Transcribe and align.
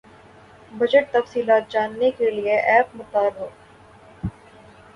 budget 0.71 1.11
تفصیلات 1.11 1.69
جاننے 1.71 2.09
کیلئے 2.11 2.55
ایپ 2.61 2.95
متعارف 2.95 3.37